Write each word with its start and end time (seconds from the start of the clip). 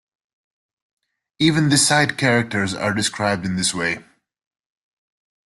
Even 1.37 1.69
the 1.69 1.77
side 1.77 2.17
characters 2.17 2.73
are 2.73 2.91
described 2.91 3.45
in 3.45 3.55
this 3.55 3.71
way. 3.71 4.03